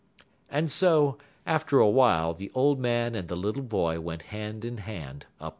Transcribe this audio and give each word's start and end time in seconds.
And 0.49 0.71
so, 0.71 1.19
after 1.45 1.77
a 1.77 1.87
while, 1.87 2.33
the 2.33 2.49
old 2.55 2.79
man 2.79 3.13
and 3.13 3.27
the 3.27 3.35
little 3.37 3.61
boy 3.61 3.99
went 3.99 4.23
hand 4.33 4.65
in 4.65 4.77
hand 4.79 5.27
up 5.39 5.39
the 5.39 5.43
path. 5.43 5.49